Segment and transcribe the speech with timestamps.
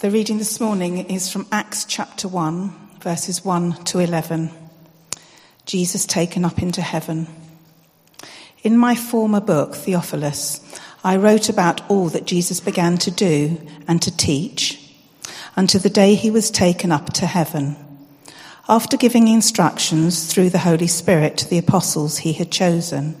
[0.00, 4.48] The reading this morning is from Acts chapter 1, verses 1 to 11.
[5.66, 7.26] Jesus taken up into heaven.
[8.62, 10.60] In my former book, Theophilus,
[11.02, 14.80] I wrote about all that Jesus began to do and to teach
[15.56, 17.74] until the day he was taken up to heaven,
[18.68, 23.20] after giving instructions through the Holy Spirit to the apostles he had chosen.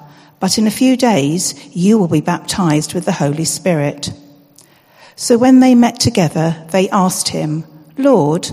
[0.41, 4.11] but in a few days you will be baptized with the Holy Spirit.
[5.15, 7.63] So when they met together, they asked him,
[7.95, 8.49] Lord,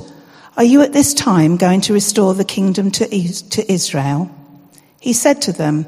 [0.57, 4.31] are you at this time going to restore the kingdom to, Israel?
[5.01, 5.87] He said to them,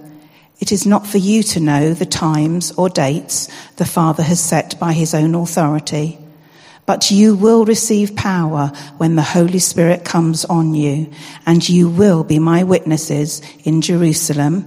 [0.58, 4.80] It is not for you to know the times or dates the Father has set
[4.80, 6.19] by his own authority,
[6.86, 11.12] but you will receive power when the Holy Spirit comes on you,
[11.44, 14.66] and you will be my witnesses in Jerusalem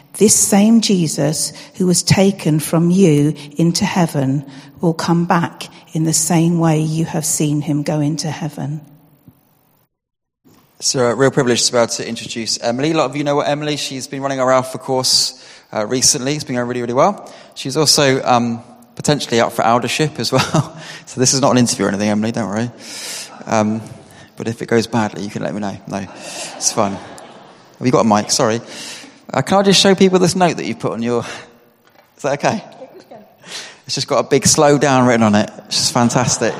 [0.13, 4.45] This same Jesus who was taken from you into heaven
[4.81, 8.81] will come back in the same way you have seen him go into heaven.
[10.77, 12.91] It's a real privilege to be able to introduce Emily.
[12.91, 13.77] A lot of you know what Emily.
[13.77, 16.33] She's been running our Alpha course uh, recently.
[16.33, 17.31] It's been going really, really well.
[17.53, 18.63] She's also um,
[18.95, 20.81] potentially up for eldership as well.
[21.05, 22.31] so this is not an interview or anything, Emily.
[22.31, 22.71] Don't worry.
[23.45, 23.81] Um,
[24.37, 25.77] but if it goes badly, you can let me know.
[25.87, 26.93] No, it's fun.
[26.93, 28.31] Have you got a mic?
[28.31, 28.59] Sorry.
[29.33, 31.23] Uh, can I just show people this note that you put on your.
[32.17, 32.65] Is that okay?
[33.85, 35.49] It's just got a big slow down written on it.
[35.67, 36.53] It's just fantastic.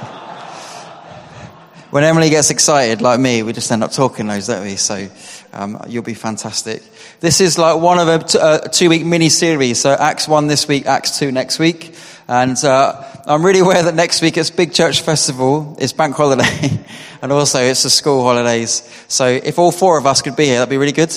[1.92, 4.78] When Emily gets excited, like me, we just end up talking loads, don't we?
[4.78, 5.09] So
[5.52, 6.82] um, you'll be fantastic.
[7.20, 9.82] This is like one of a, a two week mini series.
[9.82, 11.94] So Acts 1 this week, Acts 2 next week.
[12.30, 16.86] And uh, I'm really aware that next week it's Big Church Festival, it's bank holiday,
[17.22, 18.90] and also it's the school holidays.
[19.09, 21.14] So if all four of us could be here, that'd be really good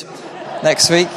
[0.65, 1.09] next week.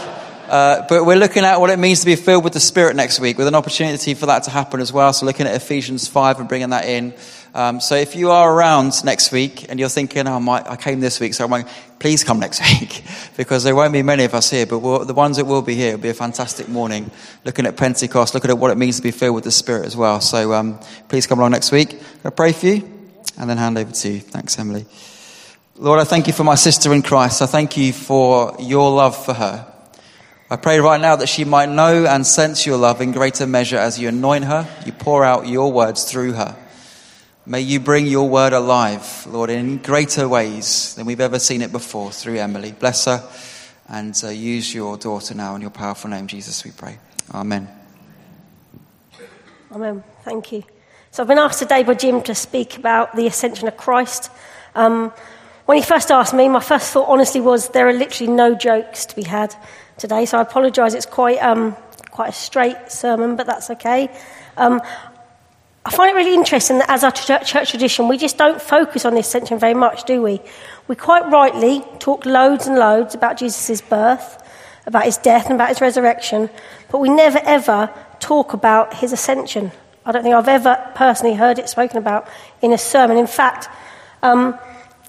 [0.48, 3.20] Uh, but we're looking at what it means to be filled with the Spirit next
[3.20, 5.12] week, with an opportunity for that to happen as well.
[5.12, 7.14] So looking at Ephesians 5 and bringing that in.
[7.54, 11.02] Um, so if you are around next week and you're thinking, oh, my, I came
[11.02, 11.68] this week, so I'm like,
[12.00, 13.04] please come next week,
[13.36, 15.76] because there won't be many of us here, but we'll, the ones that will be
[15.76, 17.12] here will be a fantastic morning,
[17.44, 19.98] looking at Pentecost, looking at what it means to be filled with the Spirit as
[19.98, 20.22] well.
[20.22, 21.94] So um, please come along next week.
[21.94, 22.90] I'm going to pray for you
[23.38, 24.20] and then hand over to you.
[24.20, 24.86] Thanks, Emily.
[25.76, 27.42] Lord, I thank you for my sister in Christ.
[27.42, 29.74] I thank you for your love for her.
[30.50, 33.78] I pray right now that she might know and sense your love in greater measure
[33.78, 36.56] as you anoint her, you pour out your words through her.
[37.46, 41.74] May you bring your word alive, Lord, in greater ways than we've ever seen it
[41.74, 42.72] before through Emily.
[42.72, 43.30] Bless her
[43.90, 46.98] and uh, use your daughter now in your powerful name, Jesus, we pray.
[47.34, 47.68] Amen.
[49.74, 50.02] Amen.
[50.24, 50.64] Thank you.
[51.12, 54.32] So I've been asked today by Jim to speak about the ascension of Christ.
[54.76, 55.12] Um,
[55.66, 59.06] when he first asked me, my first thought honestly was there are literally no jokes
[59.08, 59.54] to be had
[59.98, 60.94] today, so I apologise.
[60.94, 61.76] It's quite, um,
[62.12, 64.10] quite a straight sermon, but that's okay.
[64.58, 64.82] Um,
[65.86, 69.14] I find it really interesting that as our church, tradition, we just don't focus on
[69.14, 70.42] this ascension very much, do we?
[70.88, 74.44] We quite rightly talk loads and loads about Jesus' birth,
[74.86, 76.50] about his death, and about his resurrection,
[76.92, 79.72] but we never ever talk about his ascension.
[80.06, 82.28] I don't think I've ever personally heard it spoken about
[82.62, 83.18] in a sermon.
[83.18, 83.70] In fact,
[84.24, 84.60] um,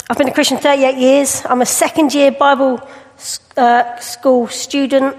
[0.08, 1.42] I've been a Christian 38 years.
[1.44, 2.80] I'm a second year Bible
[3.56, 5.16] uh, school student,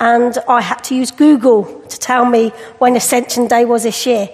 [0.00, 4.28] and I had to use Google to tell me when Ascension Day was this year.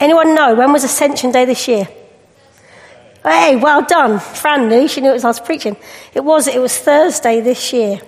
[0.00, 1.88] Anyone know when was Ascension Day this year?
[3.22, 4.20] Hey, well done.
[4.20, 4.86] Fran knew.
[4.86, 5.76] She knew it was I was preaching.
[6.12, 6.46] It was.
[6.46, 8.00] It was Thursday this year.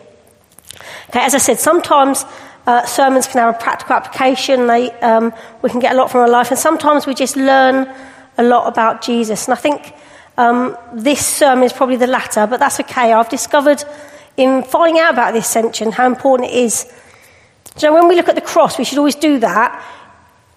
[1.09, 2.25] Okay, as I said, sometimes
[2.67, 4.67] uh, sermons can have a practical application.
[4.67, 7.89] They, um, we can get a lot from our life, and sometimes we just learn
[8.37, 9.47] a lot about Jesus.
[9.47, 9.95] And I think
[10.37, 13.13] um, this sermon is probably the latter, but that's okay.
[13.13, 13.83] I've discovered
[14.37, 16.93] in finding out about the ascension how important it is.
[17.77, 19.85] So when we look at the cross, we should always do that,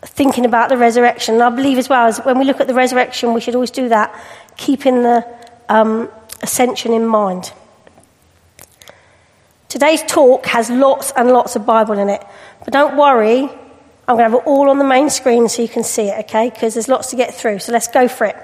[0.01, 1.35] thinking about the resurrection.
[1.35, 3.71] And I believe as well as when we look at the resurrection, we should always
[3.71, 4.17] do that,
[4.57, 5.25] keeping the,
[5.67, 6.09] um,
[6.41, 7.51] ascension in mind.
[9.67, 12.25] Today's talk has lots and lots of Bible in it,
[12.63, 15.67] but don't worry, I'm going to have it all on the main screen so you
[15.67, 16.49] can see it, okay?
[16.49, 18.35] Because there's lots to get through, so let's go for it.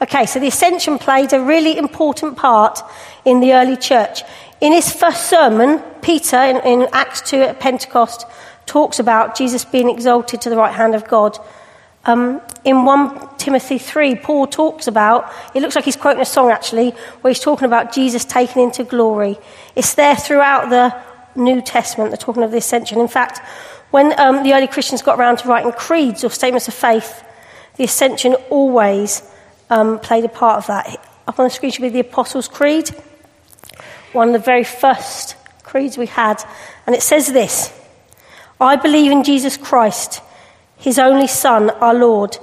[0.00, 2.80] Okay, so the ascension played a really important part
[3.24, 4.22] in the early church.
[4.64, 8.24] In his first sermon, Peter, in, in Acts 2 at Pentecost,
[8.64, 11.38] talks about Jesus being exalted to the right hand of God.
[12.06, 16.50] Um, in 1 Timothy 3, Paul talks about, it looks like he's quoting a song
[16.50, 19.36] actually, where he's talking about Jesus taken into glory.
[19.76, 20.96] It's there throughout the
[21.38, 22.98] New Testament, they're talking of the ascension.
[23.00, 23.46] In fact,
[23.90, 27.22] when um, the early Christians got around to writing creeds or statements of faith,
[27.76, 29.30] the ascension always
[29.68, 31.06] um, played a part of that.
[31.28, 32.88] Up on the screen should be the Apostles' Creed,
[34.14, 36.42] one of the very first creeds we had.
[36.86, 37.72] And it says this
[38.60, 40.20] I believe in Jesus Christ,
[40.76, 42.38] his only Son, our Lord,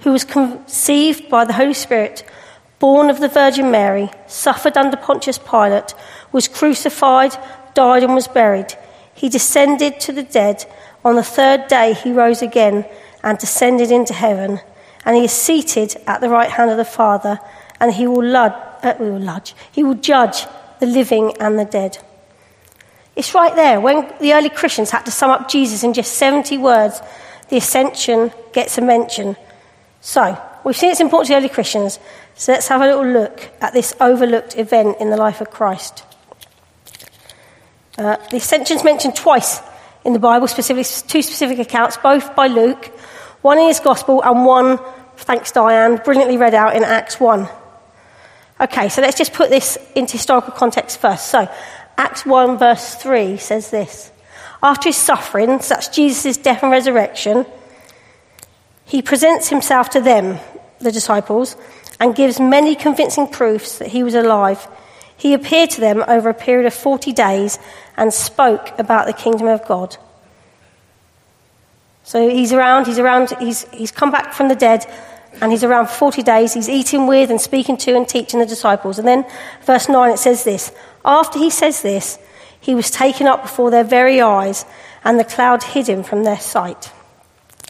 [0.00, 2.28] who was conceived by the Holy Spirit,
[2.78, 5.94] born of the Virgin Mary, suffered under Pontius Pilate,
[6.32, 7.32] was crucified,
[7.74, 8.74] died, and was buried.
[9.14, 10.64] He descended to the dead.
[11.04, 12.84] On the third day, he rose again
[13.22, 14.60] and descended into heaven
[15.08, 17.40] and he is seated at the right hand of the Father,
[17.80, 18.52] and he will, lud,
[18.82, 20.46] uh, will he will judge
[20.80, 21.98] the living and the dead.
[23.16, 23.80] It's right there.
[23.80, 27.00] When the early Christians had to sum up Jesus in just 70 words,
[27.48, 29.36] the ascension gets a mention.
[30.00, 31.98] So, we've seen it's important to the early Christians,
[32.36, 36.04] so let's have a little look at this overlooked event in the life of Christ.
[37.96, 39.60] Uh, the ascension is mentioned twice
[40.04, 42.86] in the Bible, specifically two specific accounts, both by Luke,
[43.42, 44.78] one in his Gospel and one
[45.18, 47.48] thanks Diane, brilliantly read out in Acts 1.
[48.60, 51.28] Okay, so let's just put this into historical context first.
[51.28, 51.48] So,
[51.96, 54.10] Acts 1, verse 3 says this
[54.62, 57.46] After his suffering, such Jesus' death and resurrection,
[58.84, 60.40] he presents himself to them,
[60.80, 61.56] the disciples,
[62.00, 64.66] and gives many convincing proofs that he was alive.
[65.16, 67.58] He appeared to them over a period of 40 days
[67.96, 69.96] and spoke about the kingdom of God.
[72.04, 74.86] So he's around, he's around, he's, he's come back from the dead,
[75.40, 76.54] and he's around 40 days.
[76.54, 78.98] He's eating with and speaking to and teaching the disciples.
[78.98, 79.24] And then,
[79.62, 80.72] verse 9, it says this
[81.04, 82.18] After he says this,
[82.60, 84.64] he was taken up before their very eyes,
[85.04, 86.92] and the cloud hid him from their sight.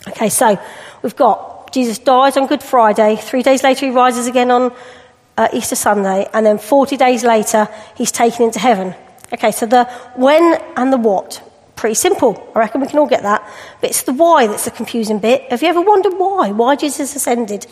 [0.08, 0.58] Okay, so
[1.02, 3.16] we've got Jesus dies on Good Friday.
[3.16, 4.72] Three days later, he rises again on
[5.36, 6.28] uh, Easter Sunday.
[6.32, 8.94] And then 40 days later, he's taken into heaven.
[9.32, 9.84] Okay, so the
[10.16, 11.42] when and the what
[11.78, 12.50] Pretty simple.
[12.56, 13.48] I reckon we can all get that.
[13.80, 15.48] But it's the why that's the confusing bit.
[15.52, 16.50] Have you ever wondered why?
[16.50, 17.68] Why Jesus ascended?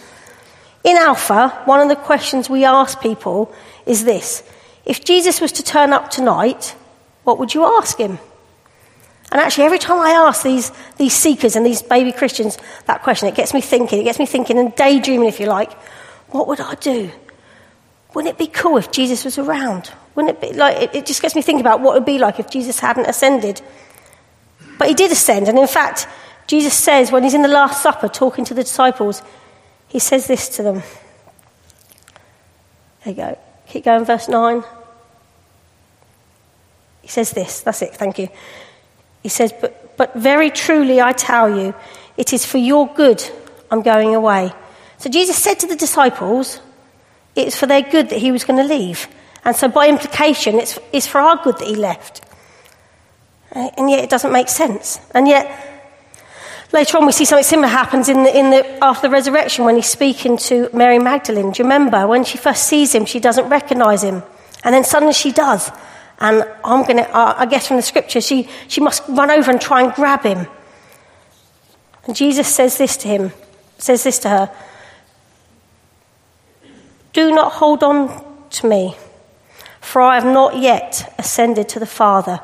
[0.84, 3.52] In Alpha, one of the questions we ask people
[3.84, 4.44] is this
[4.84, 6.76] If Jesus was to turn up tonight,
[7.24, 8.20] what would you ask him?
[9.32, 13.26] And actually, every time I ask these, these seekers and these baby Christians that question,
[13.26, 13.98] it gets me thinking.
[13.98, 15.72] It gets me thinking and daydreaming, if you like.
[16.28, 17.10] What would I do?
[18.14, 19.90] Wouldn't it be cool if Jesus was around?
[20.14, 22.18] Wouldn't it be like, it, it just gets me thinking about what it would be
[22.18, 23.60] like if Jesus hadn't ascended.
[24.78, 25.48] But he did ascend.
[25.48, 26.06] And in fact,
[26.46, 29.22] Jesus says when he's in the Last Supper talking to the disciples,
[29.88, 30.82] he says this to them.
[33.04, 33.38] There you go.
[33.68, 34.62] Keep going, verse 9.
[37.02, 37.60] He says this.
[37.60, 37.94] That's it.
[37.94, 38.28] Thank you.
[39.22, 41.74] He says, But, but very truly I tell you,
[42.16, 43.22] it is for your good
[43.70, 44.52] I'm going away.
[44.98, 46.60] So Jesus said to the disciples,
[47.34, 49.08] it's for their good that he was going to leave.
[49.44, 52.22] And so by implication, it's, it's for our good that he left.
[53.56, 55.00] Uh, and yet it doesn't make sense.
[55.14, 55.48] And yet,
[56.74, 59.76] later on, we see something similar happens in the, in the, after the resurrection when
[59.76, 61.52] he's speaking to Mary Magdalene.
[61.52, 62.06] Do you remember?
[62.06, 64.22] When she first sees him, she doesn't recognize him.
[64.62, 65.70] And then suddenly she does.
[66.18, 69.58] And I'm going to, I guess from the scripture, she, she must run over and
[69.58, 70.46] try and grab him.
[72.04, 73.32] And Jesus says this to him,
[73.78, 74.54] says this to her
[77.14, 78.96] Do not hold on to me,
[79.80, 82.40] for I have not yet ascended to the Father.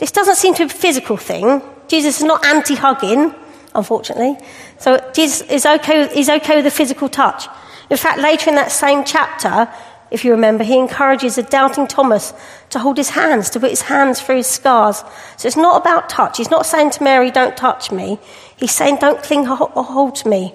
[0.00, 1.60] This doesn't seem to be a physical thing.
[1.86, 3.34] Jesus is not anti hugging,
[3.74, 4.38] unfortunately.
[4.78, 7.46] So Jesus is okay, okay with the physical touch.
[7.90, 9.68] In fact, later in that same chapter,
[10.10, 12.32] if you remember, he encourages a doubting Thomas
[12.70, 15.04] to hold his hands, to put his hands through his scars.
[15.36, 16.38] So it's not about touch.
[16.38, 18.18] He's not saying to Mary, don't touch me.
[18.56, 20.54] He's saying, don't cling or hold to me.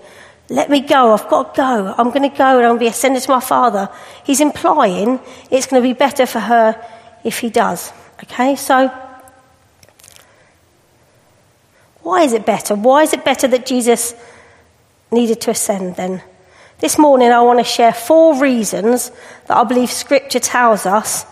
[0.49, 1.13] Let me go.
[1.13, 1.95] I've got to go.
[1.97, 3.89] I'm going to go and I'm going to be ascended to my Father.
[4.23, 5.19] He's implying
[5.51, 6.83] it's going to be better for her
[7.23, 7.93] if he does.
[8.23, 8.91] Okay, so
[12.05, 12.75] why is it better?
[12.75, 14.13] Why is it better that Jesus
[15.11, 16.21] needed to ascend then?
[16.77, 19.09] This morning, I want to share four reasons
[19.47, 21.23] that I believe Scripture tells us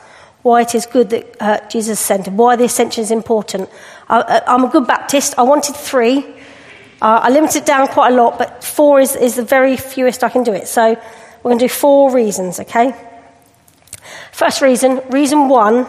[0.41, 3.69] why it is good that uh, Jesus ascended, why the ascension is important.
[4.09, 5.35] I, am a good Baptist.
[5.37, 6.25] I wanted three.
[6.99, 10.23] Uh, I limited it down quite a lot, but four is, is the very fewest
[10.23, 10.67] I can do it.
[10.67, 10.95] So
[11.43, 12.95] we're going to do four reasons, okay?
[14.31, 15.85] First reason, reason one,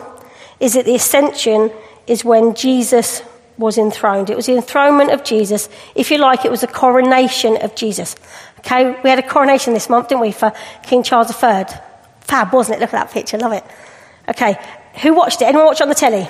[0.60, 1.72] is that the ascension
[2.06, 3.22] is when Jesus
[3.56, 4.30] was enthroned.
[4.30, 5.68] It was the enthronement of Jesus.
[5.94, 8.16] If you like, it was a coronation of Jesus.
[8.60, 11.66] Okay, we had a coronation this month, didn't we, for King Charles III?
[12.20, 12.80] Fab, wasn't it?
[12.80, 13.64] Look at that picture, love it.
[14.28, 14.56] Okay,
[15.02, 15.46] who watched it?
[15.46, 16.26] Anyone watch it on the telly?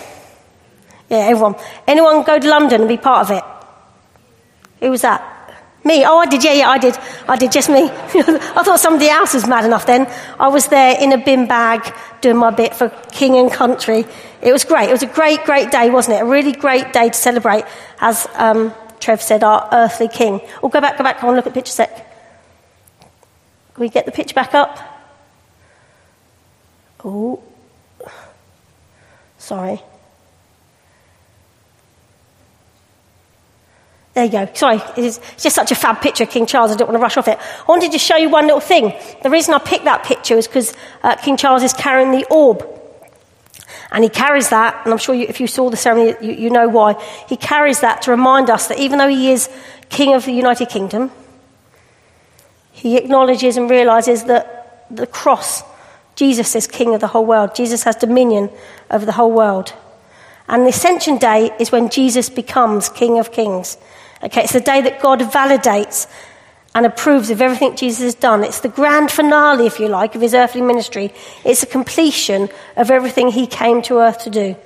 [1.08, 1.54] Yeah, everyone.
[1.86, 3.44] Anyone go to London and be part of it?
[4.80, 5.33] Who was that?
[5.84, 6.04] Me?
[6.06, 6.42] Oh, I did.
[6.42, 6.96] Yeah, yeah, I did.
[7.28, 7.52] I did.
[7.52, 7.82] Just me.
[7.90, 10.10] I thought somebody else was mad enough then.
[10.40, 14.06] I was there in a bin bag doing my bit for king and country.
[14.40, 14.88] It was great.
[14.88, 16.22] It was a great, great day, wasn't it?
[16.22, 17.64] A really great day to celebrate,
[18.00, 20.40] as um, Trev said, our earthly king.
[20.62, 21.18] Oh, go back, go back.
[21.18, 21.94] Come on, look at the picture sec.
[23.74, 24.78] Can we get the picture back up?
[27.04, 27.42] Oh,
[29.36, 29.82] sorry.
[34.14, 34.48] There you go.
[34.54, 36.70] Sorry, it's just such a fab picture of King Charles.
[36.70, 37.36] I don't want to rush off it.
[37.38, 38.94] I wanted to show you one little thing.
[39.24, 42.64] The reason I picked that picture is because uh, King Charles is carrying the orb.
[43.90, 46.50] And he carries that, and I'm sure you, if you saw the ceremony, you, you
[46.50, 46.94] know why.
[47.28, 49.48] He carries that to remind us that even though he is
[49.88, 51.10] King of the United Kingdom,
[52.70, 55.62] he acknowledges and realizes that the cross,
[56.14, 57.54] Jesus is King of the whole world.
[57.54, 58.50] Jesus has dominion
[58.90, 59.72] over the whole world.
[60.48, 63.78] And the Ascension Day is when Jesus becomes King of Kings.
[64.22, 66.08] Okay, it's the day that God validates
[66.74, 68.42] and approves of everything Jesus has done.
[68.42, 71.12] It's the grand finale, if you like, of his earthly ministry.
[71.44, 74.56] It's a completion of everything he came to earth to do.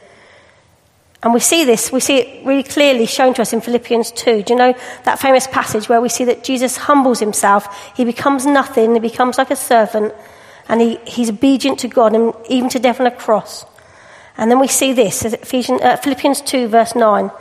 [1.23, 4.45] And we see this, we see it really clearly shown to us in Philippians 2.
[4.45, 4.75] Do you know
[5.05, 7.93] that famous passage where we see that Jesus humbles himself?
[7.97, 10.15] He becomes nothing, he becomes like a servant,
[10.69, 13.67] and he, he's obedient to God and even to death on a cross.
[14.37, 17.33] And then we see this, Ephesians, uh, Philippians 2, verse 9.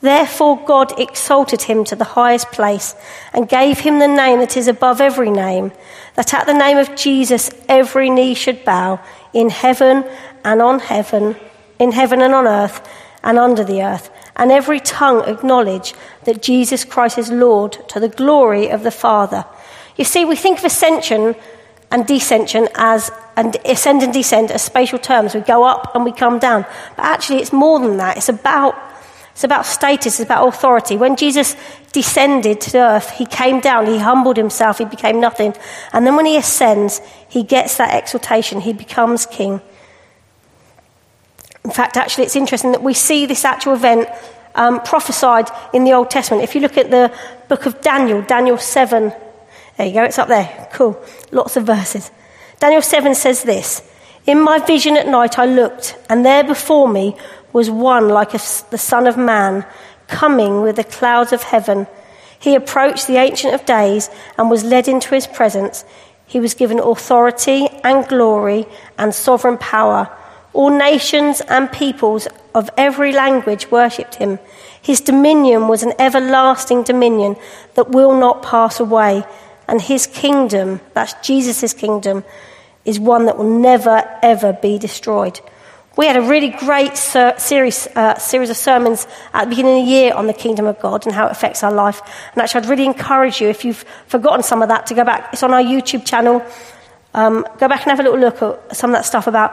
[0.00, 2.94] Therefore, God exalted him to the highest place
[3.32, 5.72] and gave him the name that is above every name,
[6.14, 9.00] that at the name of Jesus every knee should bow
[9.32, 10.04] in heaven
[10.44, 11.36] and on heaven,
[11.78, 12.86] in heaven and on earth
[13.24, 18.08] and under the earth, and every tongue acknowledge that Jesus Christ is Lord to the
[18.08, 19.44] glory of the Father.
[19.96, 21.34] You see, we think of ascension
[21.90, 25.34] and descension as and ascend and descend as spatial terms.
[25.34, 26.66] We go up and we come down.
[26.96, 28.16] But actually, it's more than that.
[28.16, 28.76] It's about
[29.38, 30.96] it's about status, it's about authority.
[30.96, 31.54] When Jesus
[31.92, 35.54] descended to earth, he came down, he humbled himself, he became nothing.
[35.92, 39.60] And then when he ascends, he gets that exaltation, he becomes king.
[41.64, 44.08] In fact, actually, it's interesting that we see this actual event
[44.56, 46.42] um, prophesied in the Old Testament.
[46.42, 47.16] If you look at the
[47.48, 49.12] book of Daniel, Daniel 7,
[49.76, 50.68] there you go, it's up there.
[50.72, 51.00] Cool.
[51.30, 52.10] Lots of verses.
[52.58, 53.88] Daniel 7 says this
[54.26, 57.14] In my vision at night I looked, and there before me
[57.52, 58.40] was one like a,
[58.70, 59.66] the Son of Man,
[60.06, 61.86] coming with the clouds of heaven.
[62.38, 65.84] He approached the Ancient of Days and was led into his presence.
[66.26, 68.66] He was given authority and glory
[68.98, 70.14] and sovereign power.
[70.52, 74.38] All nations and peoples of every language worshipped him.
[74.80, 77.36] His dominion was an everlasting dominion
[77.74, 79.24] that will not pass away,
[79.66, 82.24] and his kingdom, that's Jesus' kingdom,
[82.84, 85.40] is one that will never ever be destroyed.
[85.98, 89.84] We had a really great ser- series, uh, series of sermons at the beginning of
[89.84, 92.00] the year on the kingdom of God and how it affects our life.
[92.32, 95.30] And actually, I'd really encourage you, if you've forgotten some of that, to go back.
[95.32, 96.40] It's on our YouTube channel.
[97.14, 99.52] Um, go back and have a little look at some of that stuff about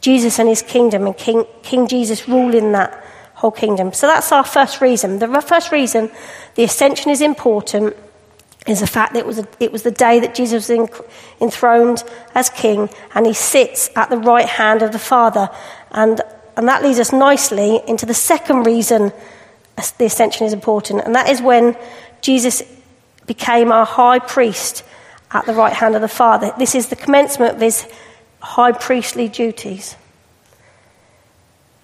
[0.00, 3.92] Jesus and his kingdom and King, King Jesus ruling that whole kingdom.
[3.92, 5.20] So that's our first reason.
[5.20, 6.10] The first reason
[6.56, 7.94] the ascension is important
[8.66, 10.88] is the fact that it was, a, it was the day that Jesus was
[11.40, 12.02] enthroned
[12.34, 15.48] as king and he sits at the right hand of the Father.
[15.92, 16.20] And,
[16.56, 19.12] and that leads us nicely into the second reason
[19.98, 21.76] the ascension is important, and that is when
[22.20, 22.62] Jesus
[23.26, 24.82] became our high priest
[25.30, 26.52] at the right hand of the Father.
[26.58, 27.86] This is the commencement of his
[28.40, 29.96] high priestly duties.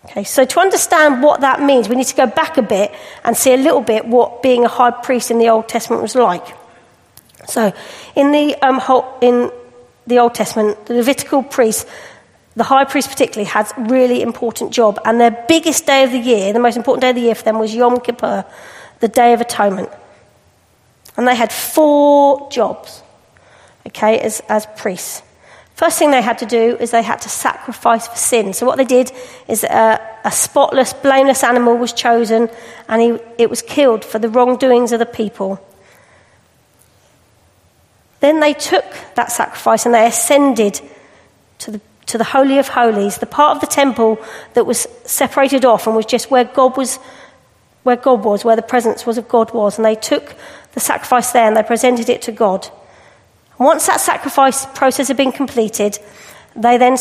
[0.06, 2.92] Okay, so to understand what that means, we need to go back a bit
[3.24, 6.14] and see a little bit what being a high priest in the Old Testament was
[6.14, 6.44] like.
[7.46, 7.72] So,
[8.14, 9.50] in the, um, whole, in
[10.06, 11.86] the Old Testament, the Levitical priests,
[12.54, 15.00] the high priest particularly, had a really important job.
[15.04, 17.44] And their biggest day of the year, the most important day of the year for
[17.44, 18.44] them, was Yom Kippur,
[19.00, 19.90] the Day of Atonement.
[21.16, 23.02] And they had four jobs,
[23.86, 25.22] okay, as, as priests.
[25.74, 28.52] First thing they had to do is they had to sacrifice for sin.
[28.52, 29.10] So what they did
[29.48, 32.48] is a, a spotless, blameless animal was chosen,
[32.88, 35.60] and he, it was killed for the wrongdoings of the people.
[38.22, 38.84] Then they took
[39.16, 40.80] that sacrifice and they ascended
[41.58, 44.16] to the, to the Holy of Holies, the part of the temple
[44.54, 46.98] that was separated off and was just where God was,
[47.82, 49.76] where God was, where the presence was of God was.
[49.76, 50.36] And they took
[50.74, 52.68] the sacrifice there and they presented it to God.
[53.58, 55.98] Once that sacrifice process had been completed,
[56.54, 56.96] They then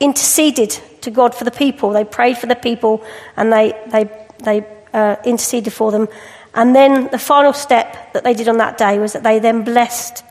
[0.00, 0.70] interceded
[1.02, 1.90] to God for the people.
[1.90, 3.04] They prayed for the people
[3.36, 6.08] and they, they, they uh, interceded for them.
[6.54, 9.64] And then the final step that they did on that day was that they then
[9.64, 10.24] blessed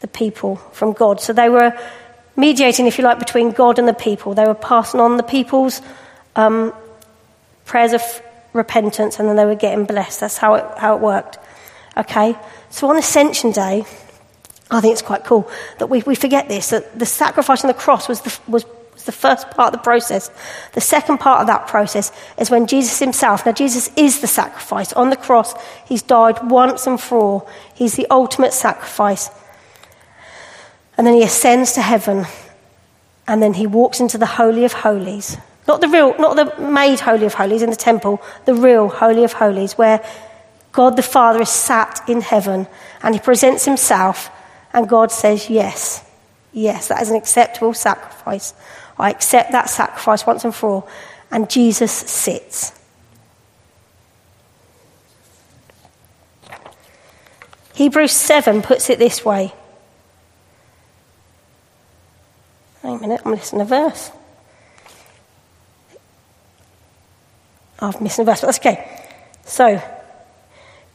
[0.00, 1.20] the people from God.
[1.20, 1.78] So they were
[2.36, 4.34] mediating, if you like, between God and the people.
[4.34, 5.82] They were passing on the people's
[6.36, 6.72] um,
[7.64, 8.02] prayers of
[8.52, 10.20] repentance and then they were getting blessed.
[10.20, 11.38] That's how it, how it worked.
[11.96, 12.36] Okay?
[12.70, 13.84] So on Ascension Day,
[14.70, 17.74] I think it's quite cool that we, we forget this that the sacrifice on the
[17.74, 20.30] cross was the, was, was the first part of the process.
[20.72, 24.92] The second part of that process is when Jesus himself, now Jesus is the sacrifice.
[24.92, 25.54] On the cross,
[25.86, 27.48] he's died once and for all.
[27.74, 29.28] He's the ultimate sacrifice.
[31.00, 32.26] And then he ascends to heaven.
[33.26, 35.38] And then he walks into the Holy of Holies.
[35.66, 39.24] Not the real, not the made Holy of Holies in the temple, the real Holy
[39.24, 40.04] of Holies, where
[40.72, 42.68] God the Father is sat in heaven
[43.02, 44.28] and he presents himself,
[44.74, 46.04] and God says, Yes,
[46.52, 48.52] yes, that is an acceptable sacrifice.
[48.98, 50.88] I accept that sacrifice once and for all.
[51.30, 52.78] And Jesus sits.
[57.72, 59.54] Hebrews 7 puts it this way
[62.82, 64.10] Wait minute, I'm missing a verse.
[67.80, 69.08] I've missed a verse, but that's okay.
[69.44, 69.82] So,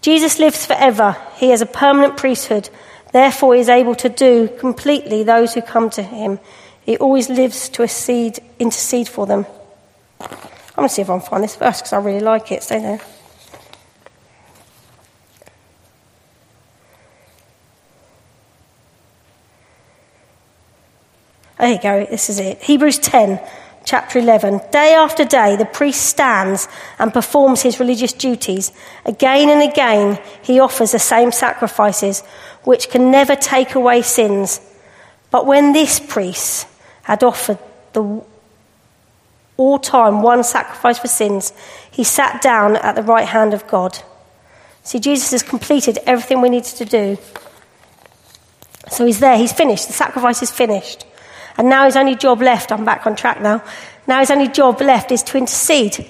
[0.02, 1.18] Jesus lives forever.
[1.38, 2.70] He has a permanent priesthood.
[3.12, 6.40] Therefore, he is able to do completely those who come to him.
[6.82, 7.84] He always lives to
[8.60, 9.46] intercede for them.
[10.20, 10.30] I'm
[10.76, 12.62] going to see if I can find this verse because I really like it.
[12.62, 13.02] Stay there.
[21.60, 22.62] There you go, this is it.
[22.62, 23.40] Hebrews 10,
[23.86, 24.60] chapter 11.
[24.72, 26.68] Day after day, the priest stands
[27.00, 28.74] and performs his religious duties.
[29.06, 32.22] Again and again, he offers the same sacrifices,
[32.64, 34.60] which can never take away sins.
[35.32, 36.68] But when this priest
[37.04, 37.60] had offered
[37.94, 38.22] the
[39.58, 41.54] all time one sacrifice for sins,
[41.90, 43.98] he sat down at the right hand of God.
[44.84, 47.18] See, Jesus has completed everything we needed to do.
[48.90, 49.88] So he's there, he's finished.
[49.88, 51.06] The sacrifice is finished.
[51.58, 53.64] And now his only job left, I'm back on track now.
[54.08, 56.10] Now his only job left is to intercede.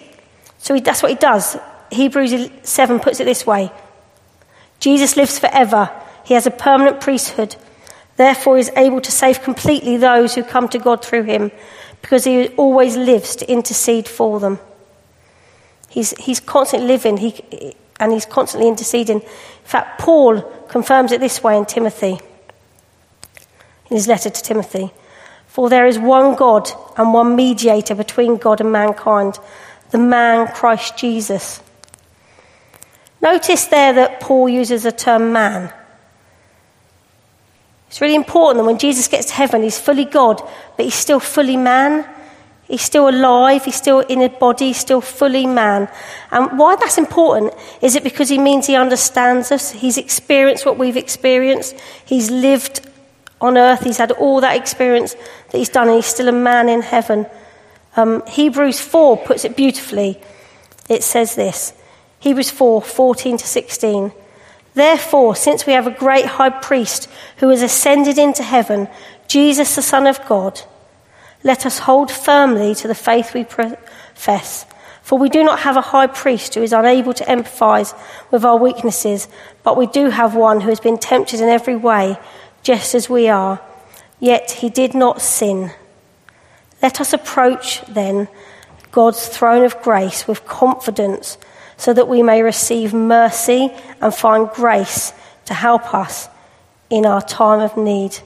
[0.57, 1.57] So he, that's what he does.
[1.91, 3.71] Hebrews 7 puts it this way
[4.79, 5.91] Jesus lives forever,
[6.23, 7.55] he has a permanent priesthood.
[8.17, 11.51] Therefore, he is able to save completely those who come to God through him,
[12.01, 14.57] because he always lives to intercede for them.
[15.89, 19.21] He's, he's constantly living he, and he's constantly interceding.
[19.21, 19.27] In
[19.65, 22.19] fact, Paul confirms it this way in Timothy,
[23.89, 24.91] in his letter to Timothy.
[25.55, 29.39] For there is one God and one mediator between God and mankind,
[29.91, 31.61] the man Christ Jesus.
[33.21, 35.73] Notice there that Paul uses the term man.
[37.87, 40.41] It's really important that when Jesus gets to heaven, he's fully God,
[40.75, 42.05] but he's still fully man.
[42.67, 45.87] He's still alive, he's still in a body, he's still fully man.
[46.31, 50.77] And why that's important is it because he means he understands us, he's experienced what
[50.77, 52.81] we've experienced, he's lived
[53.41, 53.83] on earth.
[53.83, 57.25] He's had all that experience that he's done, and he's still a man in heaven.
[57.95, 60.21] Um, Hebrews 4 puts it beautifully.
[60.89, 61.73] It says this
[62.19, 64.11] Hebrews 4 14 to 16.
[64.73, 68.89] Therefore, since we have a great high priest who has ascended into heaven,
[69.27, 70.61] Jesus, the Son of God,
[71.43, 74.65] let us hold firmly to the faith we profess.
[75.01, 77.95] For we do not have a high priest who is unable to empathize
[78.31, 79.27] with our weaknesses,
[79.63, 82.17] but we do have one who has been tempted in every way
[82.65, 83.61] just as we are,
[84.19, 85.71] yet he did not sin.
[86.81, 88.27] Let us approach then
[88.91, 91.37] God's throne of grace with confidence
[91.77, 95.13] so that we may receive mercy and find grace
[95.45, 96.27] to help us
[96.89, 98.17] in our time of need.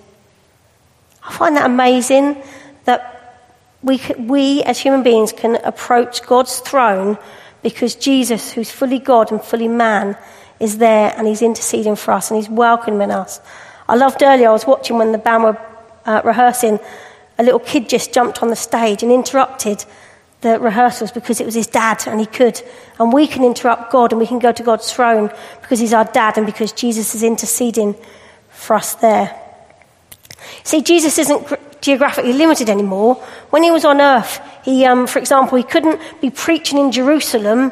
[1.21, 2.41] I find that amazing
[2.86, 3.43] that
[3.84, 7.17] we, we as human beings can approach God's throne
[7.62, 10.15] because Jesus, who's fully God and fully man,
[10.62, 13.41] is there and he's interceding for us and he's welcoming us.
[13.89, 15.58] I loved earlier, I was watching when the band were
[16.06, 16.80] uh, rehearsing,
[17.39, 19.84] a little kid just jumped on the stage and interrupted
[20.41, 22.62] the rehearsals because it was his dad and he could.
[22.99, 26.06] And we can interrupt God and we can go to God's throne because he's our
[26.06, 27.95] dad and because Jesus is interceding
[28.49, 29.36] for us there.
[30.63, 33.15] See, Jesus isn't geographically limited anymore.
[33.49, 37.71] When he was on earth, he, um, for example, he couldn't be preaching in Jerusalem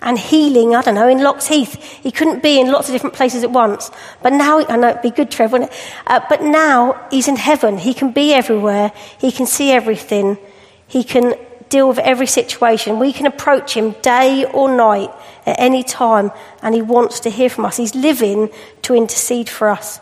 [0.00, 1.74] and healing, I don't know, in Locks Heath.
[2.02, 3.90] He couldn't be in lots of different places at once.
[4.22, 5.68] But now, I know it'd be good, Trevor,
[6.06, 7.78] uh, but now he's in heaven.
[7.78, 8.92] He can be everywhere.
[9.18, 10.38] He can see everything.
[10.86, 11.34] He can
[11.68, 12.98] deal with every situation.
[12.98, 15.10] We can approach him day or night
[15.46, 16.30] at any time,
[16.62, 17.76] and he wants to hear from us.
[17.76, 18.50] He's living
[18.82, 20.00] to intercede for us.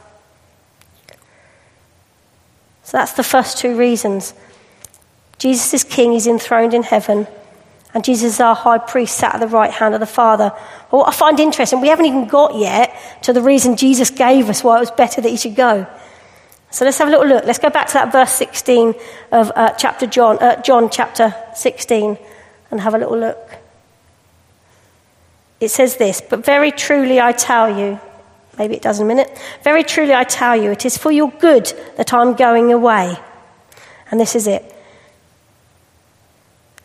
[2.84, 4.32] So that's the first two reasons.
[5.38, 7.26] Jesus is king, he's enthroned in heaven,
[7.94, 10.52] and Jesus is our high priest sat at the right hand of the Father.
[10.90, 14.50] But what I find interesting, we haven't even got yet to the reason Jesus gave
[14.50, 15.86] us why it was better that he should go.
[16.70, 17.44] So let's have a little look.
[17.44, 18.94] Let's go back to that verse 16
[19.32, 22.18] of uh, chapter John, uh, John chapter 16
[22.70, 23.56] and have a little look.
[25.60, 27.98] It says this, but very truly I tell you,
[28.58, 31.30] maybe it does in a minute, very truly I tell you, it is for your
[31.30, 33.16] good that I'm going away.
[34.10, 34.75] And this is it.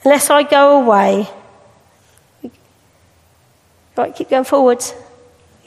[0.03, 1.29] Unless I go away,
[3.95, 4.93] right, keep going forwards.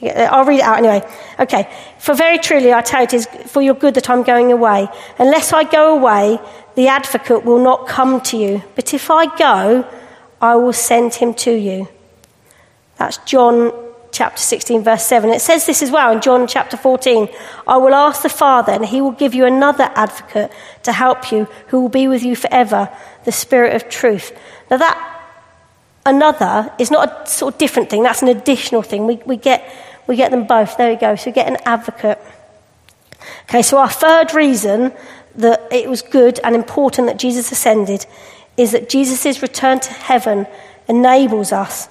[0.03, 1.03] I'll read it out anyway.
[1.39, 1.69] Okay.
[1.99, 4.89] For very truly I tell you, it is for your good that I'm going away.
[5.19, 6.39] Unless I go away,
[6.75, 8.63] the advocate will not come to you.
[8.75, 9.89] But if I go,
[10.41, 11.89] I will send him to you.
[12.97, 13.73] That's John
[14.13, 15.31] chapter 16, verse 7.
[15.31, 17.29] It says this as well in John chapter 14
[17.67, 21.49] I will ask the Father, and he will give you another advocate to help you,
[21.69, 22.89] who will be with you forever,
[23.25, 24.33] the Spirit of truth.
[24.71, 25.21] Now, that
[26.07, 29.07] another is not a sort of different thing, that's an additional thing.
[29.07, 29.71] We, we, get,
[30.07, 30.77] we get them both.
[30.77, 31.17] There we go.
[31.17, 32.19] So we get an advocate.
[33.49, 34.93] Okay, so our third reason
[35.37, 38.07] that it was good and important that Jesus ascended
[38.57, 40.47] is that Jesus' return to heaven
[40.89, 41.89] enables us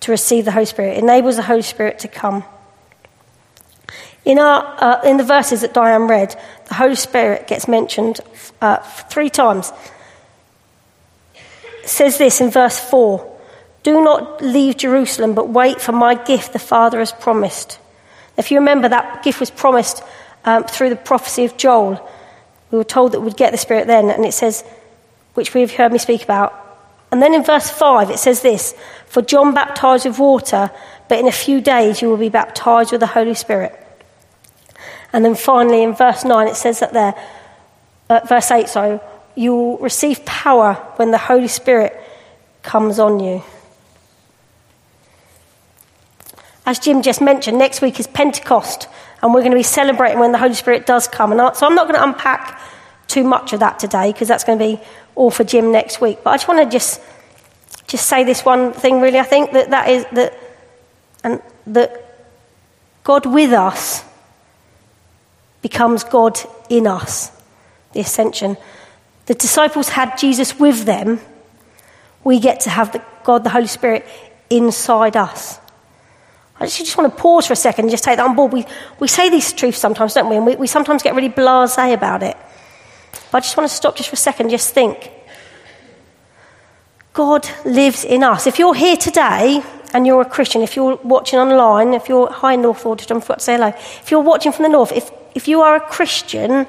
[0.00, 2.44] to receive the Holy Spirit, enables the Holy Spirit to come.
[4.24, 6.36] In, our, uh, in the verses that Diane read,
[6.72, 8.18] the Holy Spirit gets mentioned
[8.62, 9.74] uh, three times.
[11.34, 13.38] It says this in verse 4
[13.82, 17.78] Do not leave Jerusalem, but wait for my gift the Father has promised.
[18.38, 20.02] If you remember, that gift was promised
[20.46, 22.10] um, through the prophecy of Joel.
[22.70, 24.64] We were told that we'd get the Spirit then, and it says,
[25.34, 26.58] which we've heard me speak about.
[27.10, 28.74] And then in verse 5, it says this
[29.08, 30.70] For John baptized with water,
[31.06, 33.78] but in a few days you will be baptized with the Holy Spirit.
[35.12, 37.14] And then finally, in verse 9, it says that there,
[38.08, 39.00] uh, verse 8, sorry,
[39.34, 41.98] you will receive power when the Holy Spirit
[42.62, 43.42] comes on you.
[46.64, 48.88] As Jim just mentioned, next week is Pentecost,
[49.20, 51.32] and we're going to be celebrating when the Holy Spirit does come.
[51.32, 52.60] And so I'm not going to unpack
[53.08, 54.80] too much of that today because that's going to be
[55.14, 56.18] all for Jim next week.
[56.24, 57.00] But I just want to just
[57.88, 59.00] just say this one thing.
[59.00, 60.38] Really, I think that that is that,
[61.24, 62.26] and that
[63.04, 64.04] God with us
[65.62, 67.30] becomes God in us.
[67.92, 68.56] The ascension.
[69.26, 71.20] The disciples had Jesus with them.
[72.24, 74.06] We get to have the, God, the Holy Spirit,
[74.50, 75.58] inside us.
[76.60, 78.52] I just, just want to pause for a second and just take that on board.
[78.52, 78.64] We,
[79.00, 80.36] we say these truths sometimes, don't we?
[80.36, 82.36] And we, we sometimes get really blase about it.
[83.30, 85.10] But I just want to stop just for a second, just think.
[87.12, 88.46] God lives in us.
[88.46, 92.56] If you're here today and you're a Christian, if you're watching online, if you're High
[92.56, 93.68] North Auditorium, I forgot to say hello.
[93.68, 96.66] If you're watching from the north, if, if you are a Christian,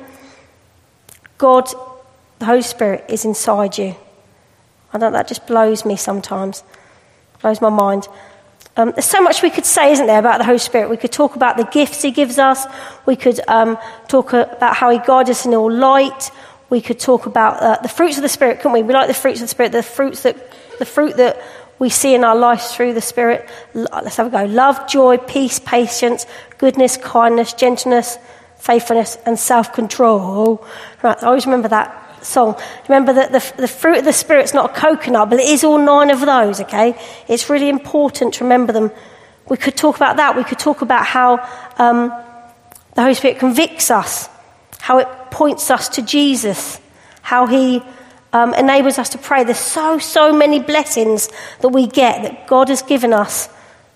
[1.37, 1.69] God
[2.43, 3.95] the Holy Spirit is inside you.
[4.91, 6.61] I know that just blows me sometimes,
[7.41, 8.07] blows my mind.
[8.75, 10.89] Um, there's so much we could say, isn't there, about the Holy Spirit?
[10.89, 12.65] We could talk about the gifts He gives us.
[13.05, 13.77] We could um,
[14.09, 16.31] talk about how He guides us in all light.
[16.69, 18.83] We could talk about uh, the fruits of the Spirit, couldn't we?
[18.83, 20.35] We like the fruits of the Spirit, the fruits that,
[20.79, 21.41] the fruit that
[21.79, 23.49] we see in our lives through the Spirit.
[23.73, 24.45] Let's have a go.
[24.45, 26.25] Love, joy, peace, patience,
[26.57, 28.17] goodness, kindness, gentleness,
[28.63, 30.65] faithfulness, and self-control.
[31.01, 32.55] Right, I always remember that song.
[32.87, 35.77] Remember that the, the fruit of the Spirit's not a coconut, but it is all
[35.77, 36.97] nine of those, okay?
[37.27, 38.89] It's really important to remember them.
[39.49, 40.37] We could talk about that.
[40.37, 41.45] We could talk about how
[41.77, 42.07] um,
[42.95, 44.29] the Holy Spirit convicts us,
[44.79, 46.79] how it points us to Jesus,
[47.21, 47.83] how He
[48.31, 49.43] um, enables us to pray.
[49.43, 51.27] There's so, so many blessings
[51.59, 53.49] that we get that God has given us.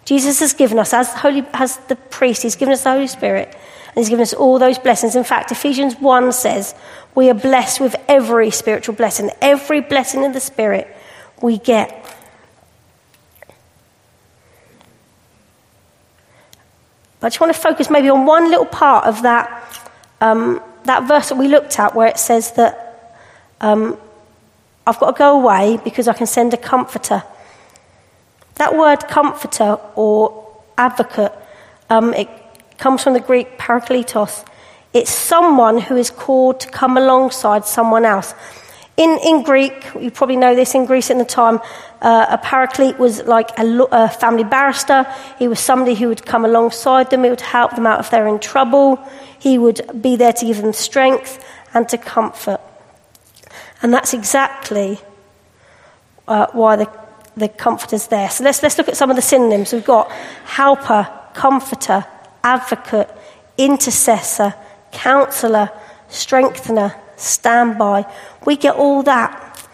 [0.03, 3.08] Jesus has given us, as, the Holy, as the priest, He's given us the Holy
[3.08, 3.56] Spirit.
[3.97, 5.15] And He's given us all those blessings.
[5.15, 6.75] In fact, Ephesians 1 says,
[7.15, 9.31] we are blessed with every spiritual blessing.
[9.41, 10.88] Every blessing in the Spirit
[11.41, 12.05] we get.
[17.19, 19.89] But I just want to focus maybe on one little part of that,
[20.21, 23.17] um, that verse that we looked at where it says that
[23.62, 23.97] um,
[24.86, 27.23] I've got to go away because I can send a comforter.
[28.57, 31.33] That word comforter or advocate,
[31.89, 32.29] um, it
[32.77, 34.45] comes from the Greek parakletos.
[34.93, 38.33] It's someone who is called to come alongside someone else.
[38.95, 41.59] In, in Greek, you probably know this, in Greece at the time,
[42.01, 45.05] uh, a paraclete was like a, a, family barrister.
[45.37, 48.27] He was somebody who would come alongside them, he would help them out if they're
[48.27, 48.95] in trouble,
[49.37, 51.43] he would be there to give them strength
[51.75, 52.59] and to comfort.
[53.83, 54.99] And that's exactly
[56.27, 56.89] uh, why the,
[57.35, 58.31] the comforter's there.
[58.31, 59.73] So let's, let's look at some of the synonyms.
[59.73, 60.11] We've got
[60.45, 62.03] helper, comforter,
[62.47, 63.10] advocate,
[63.57, 64.53] intercessor,
[64.91, 65.69] counselor,
[66.07, 68.05] strengthener, standby.
[68.45, 69.67] We get all that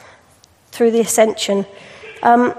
[0.72, 1.68] through the ascension.
[2.24, 2.56] Um,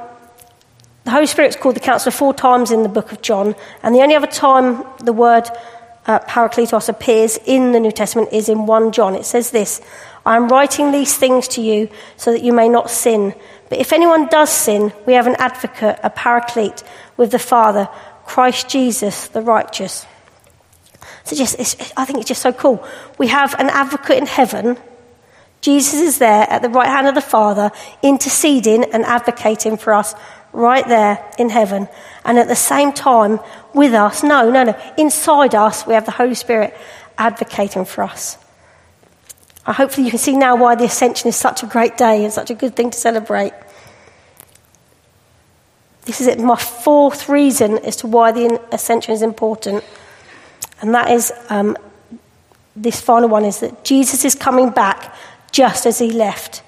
[1.03, 4.01] the Holy Spirit's called the counselor four times in the book of John, and the
[4.01, 5.49] only other time the word
[6.07, 9.15] uh, Parakletos appears in the New Testament is in 1 John.
[9.15, 9.81] It says this
[10.25, 13.35] I am writing these things to you so that you may not sin.
[13.69, 16.85] But if anyone does sin, we have an advocate, a paraclete,
[17.17, 17.89] with the Father,
[18.25, 20.07] Christ Jesus, the righteous.
[21.25, 22.87] So just, I think it's just so cool.
[23.19, 24.77] We have an advocate in heaven.
[25.61, 27.71] Jesus is there at the right hand of the Father,
[28.03, 30.15] interceding and advocating for us
[30.53, 31.89] right there in heaven.
[32.25, 33.41] And at the same time,
[33.73, 36.77] with us, no, no, no, inside us, we have the Holy Spirit
[37.17, 38.39] advocating for us.
[39.67, 42.33] I hopefully you can see now why the ascension is such a great day and
[42.33, 43.53] such a good thing to celebrate.
[46.07, 49.83] This is my fourth reason as to why the ascension is important.
[50.81, 51.77] And that is um,
[52.77, 55.15] this final one is that Jesus is coming back
[55.51, 56.63] just as he left.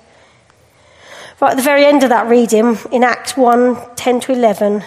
[1.41, 4.83] Right at the very end of that reading, in Acts 1 10 to 11,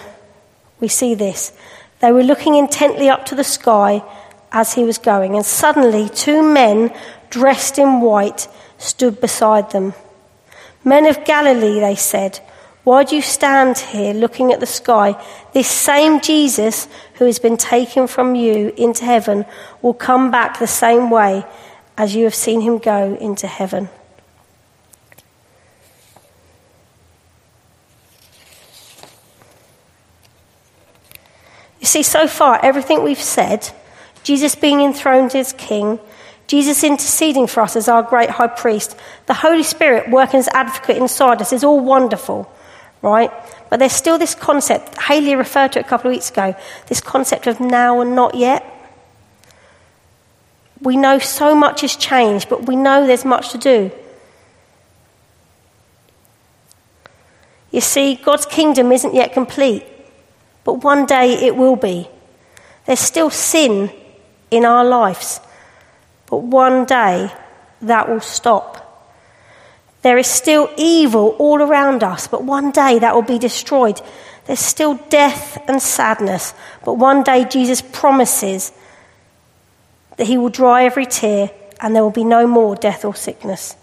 [0.80, 1.52] we see this.
[2.00, 4.02] They were looking intently up to the sky
[4.50, 6.92] as he was going, and suddenly two men
[7.28, 9.94] dressed in white stood beside them.
[10.82, 12.40] Men of Galilee, they said,
[12.82, 15.22] why do you stand here looking at the sky?
[15.52, 19.44] This same Jesus who has been taken from you into heaven
[19.82, 21.44] will come back the same way
[21.98, 23.90] as you have seen him go into heaven.
[31.80, 33.70] You see, so far, everything we've said,
[34.22, 35.98] Jesus being enthroned as king,
[36.46, 40.96] Jesus interceding for us as our great high priest, the Holy Spirit working as advocate
[40.96, 42.50] inside us is all wonderful
[43.02, 43.30] right?
[43.68, 46.54] But there's still this concept, Haley referred to it a couple of weeks ago,
[46.86, 48.64] this concept of now and not yet.
[50.82, 53.90] We know so much has changed, but we know there's much to do.
[57.70, 59.84] You see, God's kingdom isn't yet complete,
[60.64, 62.08] but one day it will be.
[62.86, 63.92] There's still sin
[64.50, 65.40] in our lives,
[66.26, 67.32] but one day
[67.82, 68.79] that will stop.
[70.02, 74.00] There is still evil all around us, but one day that will be destroyed.
[74.46, 78.72] There's still death and sadness, but one day Jesus promises
[80.16, 83.76] that he will dry every tear and there will be no more death or sickness.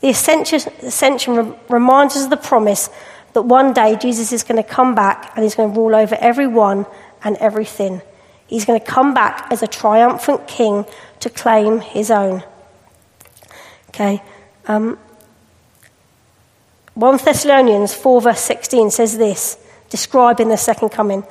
[0.00, 2.88] The ascension, ascension reminds us of the promise
[3.32, 6.16] that one day Jesus is going to come back and he's going to rule over
[6.20, 6.86] everyone
[7.22, 8.00] and everything.
[8.46, 10.86] He's going to come back as a triumphant king
[11.20, 12.42] to claim his own.
[13.90, 14.22] Okay.
[14.66, 14.98] Um,
[16.98, 19.56] 1 Thessalonians 4, verse 16 says this,
[19.88, 21.22] describing the second coming.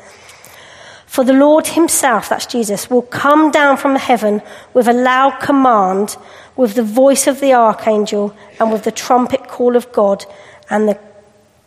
[1.05, 4.41] For the Lord himself, that's Jesus, will come down from heaven
[4.73, 6.15] with a loud command,
[6.55, 10.25] with the voice of the archangel, and with the trumpet call of God,
[10.69, 10.97] and the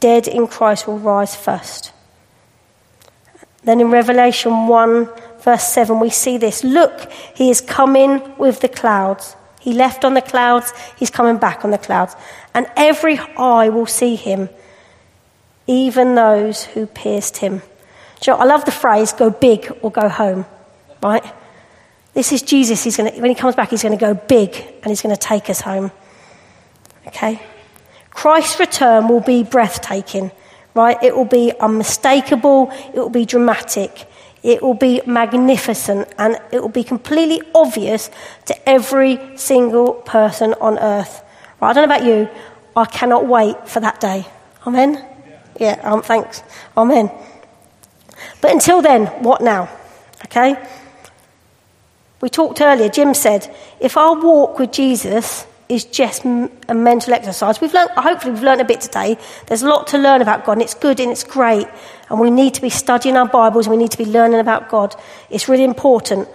[0.00, 1.92] dead in Christ will rise first.
[3.64, 5.10] Then in Revelation 1,
[5.40, 10.14] verse 7, we see this Look, he is coming with the clouds he left on
[10.14, 12.16] the clouds, he's coming back on the clouds.
[12.54, 14.48] And every eye will see him,
[15.66, 17.62] even those who pierced him.
[18.24, 20.46] You know, I love the phrase, go big or go home,
[21.02, 21.24] right?
[22.14, 22.82] This is Jesus.
[22.82, 25.20] He's gonna, when he comes back, he's going to go big and he's going to
[25.20, 25.92] take us home.
[27.06, 27.40] Okay?
[28.10, 30.32] Christ's return will be breathtaking,
[30.74, 31.00] right?
[31.02, 34.06] It will be unmistakable, it will be dramatic.
[34.42, 38.11] It will be magnificent and it will be completely obvious
[38.46, 41.22] to every single person on earth.
[41.61, 42.29] Right, I don't know about you,
[42.74, 44.26] I cannot wait for that day.
[44.66, 45.05] Amen?
[45.59, 46.42] Yeah, um, thanks.
[46.76, 47.11] Amen.
[48.40, 49.68] But until then, what now?
[50.26, 50.57] Okay?
[52.20, 57.61] We talked earlier, Jim said, if our walk with Jesus is just a mental exercise.
[57.61, 59.16] We've learned, hopefully, we've learned a bit today.
[59.46, 61.68] There's a lot to learn about God, and it's good and it's great.
[62.11, 64.68] And we need to be studying our Bibles, and we need to be learning about
[64.68, 64.96] God.
[65.30, 66.28] It's really important.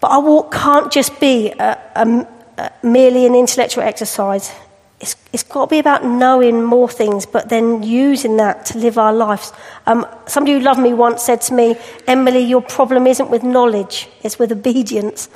[0.00, 2.26] But our walk can't just be a, a,
[2.58, 4.50] a, merely an intellectual exercise.
[4.98, 8.96] It's, it's got to be about knowing more things, but then using that to live
[8.96, 9.52] our lives.
[9.86, 11.76] Um, somebody who loved me once said to me,
[12.06, 15.28] Emily, your problem isn't with knowledge, it's with obedience.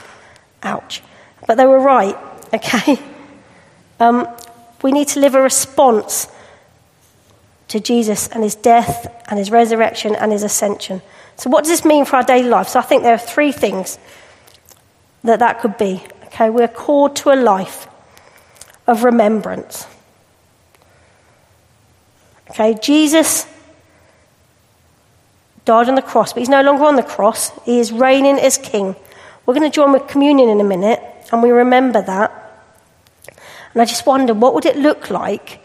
[0.63, 1.03] Ouch.
[1.47, 2.17] But they were right.
[2.53, 2.99] Okay?
[3.99, 4.27] Um,
[4.83, 6.29] we need to live a response
[7.69, 11.03] to Jesus and his death and his resurrection and his ascension.
[11.37, 12.69] So, what does this mean for our daily life?
[12.69, 13.99] So, I think there are three things
[15.23, 16.03] that that could be.
[16.25, 17.89] Okay, we're called to a life
[18.87, 19.87] of remembrance.
[22.51, 23.47] Okay, Jesus
[25.65, 27.53] died on the cross, but he's no longer on the cross.
[27.65, 28.97] He is reigning as king.
[29.47, 31.01] We're going to join with communion in a minute.
[31.33, 32.40] and we remember that.
[33.73, 35.61] And I just wonder, what would it look like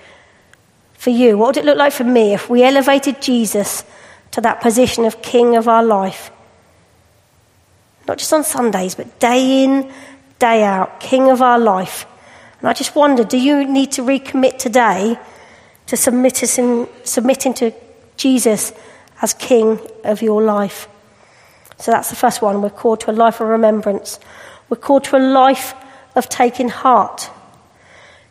[0.94, 1.38] for you?
[1.38, 3.84] What would it look like for me if we elevated Jesus
[4.32, 6.32] to that position of king of our life?
[8.08, 9.92] Not just on Sundays, but day in,
[10.38, 12.06] day out, king of our life.
[12.60, 15.18] And I just wonder, do you need to recommit today
[15.88, 17.74] to submitting to
[18.18, 18.74] Jesus
[19.22, 20.88] as king of your life?
[21.78, 22.62] So that's the first one.
[22.62, 24.20] We're called to a life of remembrance.
[24.70, 25.74] We're called to a life
[26.16, 27.30] of taking heart.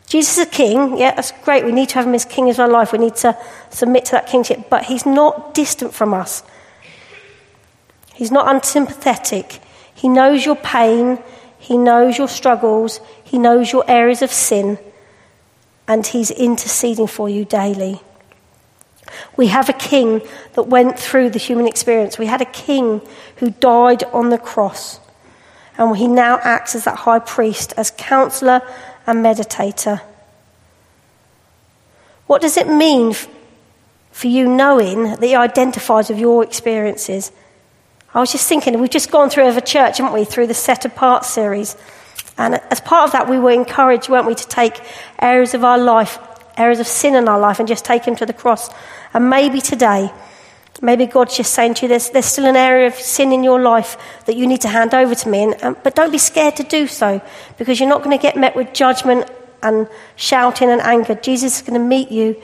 [0.07, 0.97] Jesus is king.
[0.97, 1.65] Yeah, that's great.
[1.65, 2.91] We need to have him as king of our life.
[2.91, 3.37] We need to
[3.69, 4.69] submit to that kingship.
[4.69, 6.43] But he's not distant from us.
[8.13, 9.59] He's not unsympathetic.
[9.93, 11.19] He knows your pain.
[11.57, 12.99] He knows your struggles.
[13.23, 14.77] He knows your areas of sin.
[15.87, 18.01] And he's interceding for you daily.
[19.37, 20.21] We have a king
[20.53, 22.17] that went through the human experience.
[22.17, 23.01] We had a king
[23.37, 24.99] who died on the cross.
[25.77, 28.61] And he now acts as that high priest, as counselor
[29.07, 30.01] and meditator.
[32.27, 33.13] What does it mean
[34.11, 37.31] for you knowing that he identifies with your experiences?
[38.13, 40.53] I was just thinking, we've just gone through as a church, haven't we, through the
[40.53, 41.75] Set Apart series.
[42.37, 44.81] And as part of that, we were encouraged, weren't we, to take
[45.19, 46.17] areas of our life,
[46.57, 48.69] areas of sin in our life, and just take them to the cross.
[49.13, 50.11] And maybe today,
[50.81, 53.61] maybe God's just saying to you, there's, there's still an area of sin in your
[53.61, 55.43] life that you need to hand over to me.
[55.43, 57.21] And, um, but don't be scared to do so,
[57.57, 59.29] because you're not going to get met with judgment
[59.63, 61.15] and shouting and anger.
[61.15, 62.41] Jesus is going to meet you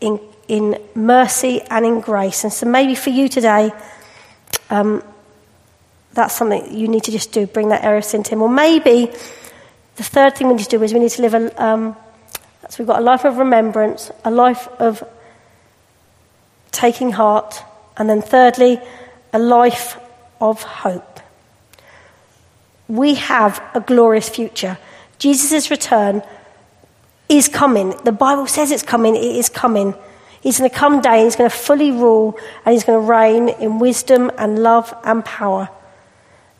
[0.00, 0.18] in,
[0.48, 2.42] in mercy and in grace.
[2.42, 3.70] And so maybe for you today,
[4.70, 5.02] um,
[6.14, 8.42] that's something you need to just do, bring that area of sin to Him.
[8.42, 9.12] Or maybe
[9.96, 11.96] the third thing we need to do is we need to live a, um,
[12.68, 15.04] so we've got a life of remembrance, a life of
[16.72, 17.62] taking heart,
[17.96, 18.80] and then thirdly,
[19.32, 19.98] a life
[20.40, 21.20] of hope.
[22.88, 24.78] We have a glorious future.
[25.18, 26.22] Jesus' return
[27.28, 27.94] is coming.
[28.04, 29.94] The Bible says it's coming, it is coming.
[30.42, 33.48] He's going to come down, he's going to fully rule, and he's going to reign
[33.48, 35.70] in wisdom and love and power.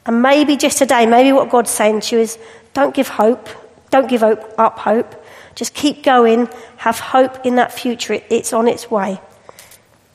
[0.07, 2.39] And maybe just today, maybe what God's saying to you is
[2.73, 3.49] don't give hope,
[3.91, 5.23] don't give up hope.
[5.55, 8.21] Just keep going, have hope in that future.
[8.29, 9.21] It's on its way.